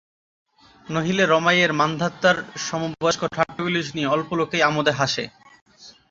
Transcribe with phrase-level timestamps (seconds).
[0.87, 5.23] নহিলে রমাইয়ের মান্ধাতার সমবয়স্ক ঠাট্টাগুলি শুনিয়া অল্প লােকেই আমােদে হাসে।